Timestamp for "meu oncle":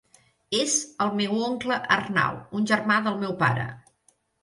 1.19-1.79